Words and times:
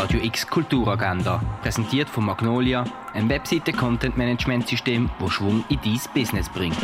Radio 0.00 0.20
X 0.22 0.46
Kulturagenda, 0.46 1.42
präsentiert 1.60 2.08
von 2.08 2.24
Magnolia, 2.24 2.84
ein 3.12 3.28
Webseite-Content-Management-System, 3.28 5.10
das 5.20 5.30
Schwung 5.30 5.62
in 5.68 5.78
dein 5.84 6.00
Business 6.14 6.48
bringt. 6.48 6.78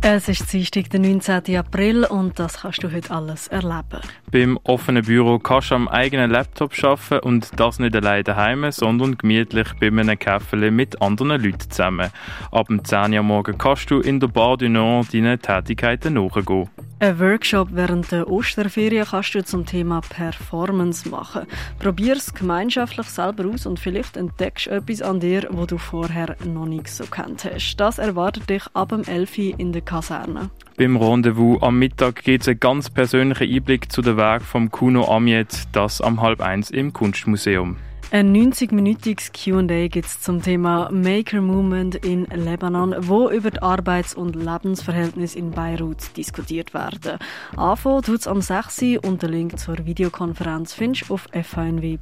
Es 0.00 0.28
ist 0.28 0.52
Dienstag, 0.52 0.90
der 0.90 0.98
19. 0.98 1.54
April 1.54 2.04
und 2.06 2.40
das 2.40 2.62
kannst 2.62 2.82
du 2.82 2.90
heute 2.90 3.12
alles 3.12 3.46
erleben. 3.46 4.00
Beim 4.32 4.58
offenen 4.64 5.04
Büro 5.04 5.38
kannst 5.38 5.70
du 5.70 5.76
am 5.76 5.86
eigenen 5.86 6.32
Laptop 6.32 6.72
arbeiten 6.82 7.20
und 7.20 7.50
das 7.54 7.78
nicht 7.78 7.94
allein 7.94 8.24
daheim, 8.24 8.68
sondern 8.72 9.16
gemütlich 9.16 9.68
bei 9.78 9.86
einem 9.86 10.18
Kaffee 10.18 10.72
mit 10.72 11.00
anderen 11.00 11.40
Leuten 11.40 11.70
zusammen. 11.70 12.10
Ab 12.50 12.66
dem 12.66 12.84
10 12.84 13.12
Uhr 13.12 13.22
morgen 13.22 13.58
kannst 13.58 13.92
du 13.92 14.00
in 14.00 14.18
der 14.18 14.26
Bar 14.26 14.56
du 14.56 14.68
Nord 14.68 15.14
deinen 15.14 15.40
Tätigkeiten 15.40 16.14
nachgehen. 16.14 16.68
Ein 17.02 17.18
Workshop 17.18 17.68
während 17.72 18.12
der 18.12 18.30
Osterferien 18.30 19.06
kannst 19.06 19.34
du 19.34 19.42
zum 19.42 19.64
Thema 19.64 20.02
Performance 20.02 21.08
machen. 21.08 21.46
Probier 21.78 22.14
es 22.14 22.34
gemeinschaftlich 22.34 23.06
selber 23.06 23.46
aus 23.46 23.64
und 23.64 23.80
vielleicht 23.80 24.18
entdeckst 24.18 24.66
du 24.66 24.72
etwas 24.72 25.00
an 25.00 25.18
dir, 25.18 25.48
wo 25.50 25.64
du 25.64 25.78
vorher 25.78 26.36
noch 26.44 26.66
nicht 26.66 26.88
so 26.88 27.04
kennt 27.04 27.46
hast. 27.46 27.76
Das 27.76 27.98
erwartet 27.98 28.50
dich 28.50 28.64
ab 28.74 28.90
dem 28.90 29.04
11 29.04 29.38
in 29.38 29.72
der 29.72 29.80
Kaserne. 29.80 30.50
Beim 30.76 30.98
Rendezvous 30.98 31.62
am 31.62 31.78
Mittag 31.78 32.22
gibt 32.22 32.42
es 32.42 32.48
einen 32.48 32.60
ganz 32.60 32.90
persönlichen 32.90 33.50
Einblick 33.50 33.90
zu 33.90 34.02
der 34.02 34.18
Weg 34.18 34.42
vom 34.42 34.70
Kuno 34.70 35.10
Amiet, 35.10 35.68
das 35.72 36.02
am 36.02 36.20
halb 36.20 36.42
eins 36.42 36.70
im 36.70 36.92
Kunstmuseum. 36.92 37.78
Ein 38.12 38.34
90-minütiges 38.34 39.30
Q&A 39.32 39.86
gibt 39.88 40.06
es 40.06 40.20
zum 40.20 40.42
Thema 40.42 40.90
Maker 40.90 41.40
Movement 41.40 41.94
in 41.94 42.24
Lebanon, 42.24 42.94
wo 42.98 43.30
über 43.30 43.52
die 43.52 43.62
Arbeits- 43.62 44.14
und 44.14 44.34
Lebensverhältnisse 44.34 45.38
in 45.38 45.52
Beirut 45.52 46.16
diskutiert 46.16 46.74
werden. 46.74 47.18
Anfangen 47.56 48.02
tut 48.02 48.20
es 48.20 48.26
am 48.26 48.40
6. 48.40 48.98
und 49.02 49.22
den 49.22 49.30
Link 49.30 49.58
zur 49.58 49.86
Videokonferenz 49.86 50.72
findest 50.72 51.08
du 51.08 51.14
auf 51.14 51.28
fnw.ch. 51.32 52.00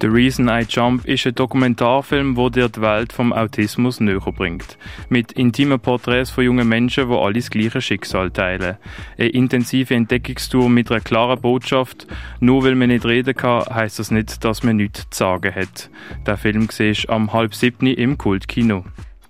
The 0.00 0.06
Reason 0.06 0.48
I 0.48 0.60
Jump 0.60 1.06
ist 1.06 1.26
ein 1.26 1.34
Dokumentarfilm, 1.34 2.36
wo 2.36 2.50
dir 2.50 2.68
die 2.68 2.80
Welt 2.80 3.12
vom 3.12 3.32
Autismus 3.32 3.98
näher 3.98 4.20
bringt. 4.20 4.78
Mit 5.08 5.32
intimen 5.32 5.80
Porträts 5.80 6.30
von 6.30 6.44
jungen 6.44 6.68
Menschen, 6.68 7.08
die 7.08 7.16
alle 7.16 7.34
das 7.34 7.50
gleiche 7.50 7.80
Schicksal 7.80 8.30
teilen. 8.30 8.76
Eine 9.18 9.28
intensive 9.30 9.96
Entdeckungstour 9.96 10.68
mit 10.68 10.92
einer 10.92 11.00
klaren 11.00 11.40
Botschaft. 11.40 12.06
Nur 12.38 12.62
weil 12.62 12.76
man 12.76 12.90
nicht 12.90 13.06
reden 13.06 13.34
kann, 13.34 13.64
heisst 13.74 13.98
das 13.98 14.12
nicht, 14.12 14.44
dass 14.44 14.62
man 14.62 14.76
nichts 14.76 15.10
zu 15.10 15.18
sagen 15.18 15.52
hat. 15.52 15.90
Der 16.24 16.36
Film 16.36 16.68
siehst 16.70 17.10
am 17.10 17.32
halb 17.32 17.52
siebten 17.52 17.88
im 17.88 18.16
Kultkino. 18.16 18.84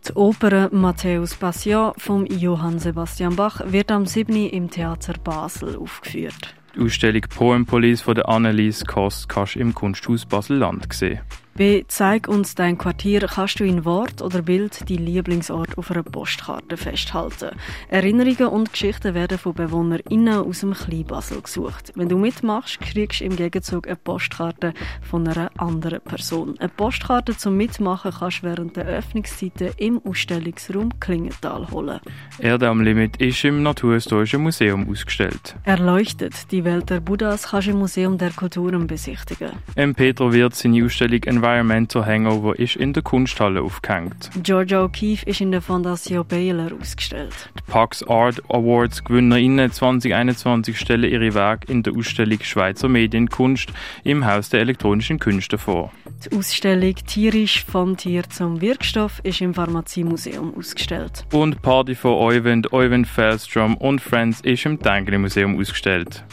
Die 0.06 0.12
Oper 0.12 0.68
Matthäus 0.70 1.34
Passion 1.34 1.92
von 1.96 2.26
Johann 2.26 2.78
Sebastian 2.78 3.36
Bach 3.36 3.62
wird 3.64 3.90
am 3.90 4.04
7. 4.04 4.36
im 4.36 4.70
Theater 4.70 5.14
Basel 5.24 5.76
aufgeführt. 5.76 6.57
Die 6.78 6.84
Ausstellung 6.84 7.22
Poem 7.22 7.66
Police 7.66 8.02
von 8.02 8.14
der 8.14 8.28
Annelies 8.28 8.84
Kost 8.84 9.28
kannst 9.28 9.56
du 9.56 9.58
im 9.58 9.74
Kunsthaus 9.74 10.24
Basel-Land 10.24 10.92
sehen. 10.92 11.18
Bei 11.58 11.84
Zeig 11.88 12.28
uns 12.28 12.54
dein 12.54 12.78
Quartier 12.78 13.26
kannst 13.26 13.58
du 13.58 13.64
in 13.64 13.84
Wort 13.84 14.22
oder 14.22 14.42
Bild 14.42 14.88
die 14.88 14.96
Lieblingsort 14.96 15.76
auf 15.76 15.90
einer 15.90 16.04
Postkarte 16.04 16.76
festhalten. 16.76 17.50
Erinnerungen 17.88 18.46
und 18.46 18.70
Geschichten 18.70 19.12
werden 19.12 19.38
von 19.38 19.54
BewohnerInnen 19.54 20.34
aus 20.34 20.60
dem 20.60 20.72
Kleinbasel 20.72 21.42
gesucht. 21.42 21.92
Wenn 21.96 22.08
du 22.08 22.16
mitmachst, 22.16 22.80
kriegst 22.80 23.18
du 23.18 23.24
im 23.24 23.34
Gegenzug 23.34 23.88
eine 23.88 23.96
Postkarte 23.96 24.72
von 25.02 25.26
einer 25.26 25.50
anderen 25.56 26.00
Person. 26.00 26.54
Eine 26.60 26.68
Postkarte 26.68 27.36
zum 27.36 27.56
Mitmachen 27.56 28.12
kannst 28.16 28.44
du 28.44 28.46
während 28.46 28.76
der 28.76 28.86
Öffnungszeiten 28.86 29.70
im 29.78 30.00
Ausstellungsraum 30.04 31.00
Klingenthal 31.00 31.68
holen. 31.72 31.98
Erde 32.38 32.68
am 32.68 32.82
Limit 32.82 33.16
ist 33.16 33.44
im 33.44 33.64
Naturhistorischen 33.64 34.42
Museum 34.42 34.88
ausgestellt. 34.88 35.56
Erleuchtet, 35.64 36.52
die 36.52 36.64
Welt 36.64 36.88
der 36.88 37.00
Buddhas 37.00 37.48
kannst 37.48 37.66
du 37.66 37.72
im 37.72 37.78
Museum 37.78 38.16
der 38.16 38.30
Kulturen 38.30 38.86
besichtigen. 38.86 39.50
Im 39.74 39.96
Petro 39.96 40.32
wird 40.32 40.54
seine 40.54 40.84
Ausstellung 40.84 41.22
Environmental 41.48 42.04
Hangover 42.04 42.58
ist 42.58 42.76
in 42.76 42.92
der 42.92 43.02
Kunsthalle 43.02 43.62
aufgehängt. 43.62 44.30
Georgia 44.42 44.84
O'Keeffe 44.84 45.26
ist 45.26 45.40
in 45.40 45.50
der 45.50 45.62
Fondation 45.62 46.26
Baylor 46.26 46.70
ausgestellt. 46.78 47.32
Die 47.58 47.72
Pax 47.72 48.02
Art 48.06 48.42
Awards 48.50 49.02
GewinnerInnen 49.02 49.72
2021 49.72 50.78
stellen 50.78 51.10
ihre 51.10 51.32
Werke 51.32 51.72
in 51.72 51.82
der 51.82 51.94
Ausstellung 51.94 52.40
Schweizer 52.42 52.88
Medienkunst 52.88 53.72
im 54.04 54.26
Haus 54.26 54.50
der 54.50 54.60
elektronischen 54.60 55.18
Künste 55.18 55.56
vor. 55.56 55.90
Die 56.26 56.36
Ausstellung 56.36 56.94
Tierisch 57.06 57.64
vom 57.64 57.96
Tier 57.96 58.28
zum 58.28 58.60
Wirkstoff 58.60 59.20
ist 59.22 59.40
im 59.40 59.54
Pharmaziemuseum 59.54 60.54
ausgestellt. 60.54 61.24
Und 61.32 61.62
Party 61.62 61.94
for 61.94 62.18
Euwend, 62.18 62.74
Euwend 62.74 63.08
Fellstrom 63.08 63.76
und 63.78 64.00
Friends 64.02 64.42
ist 64.42 64.66
im 64.66 64.78
Tengeli 64.82 65.16
Museum 65.16 65.58
ausgestellt. 65.58 66.24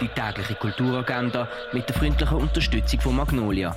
Die 0.00 0.08
tägliche 0.08 0.54
Kulturagenda 0.54 1.48
mit 1.74 1.86
der 1.88 1.96
freundlichen 1.96 2.38
Unterstützung 2.38 3.00
von 3.00 3.16
Magnolia, 3.16 3.76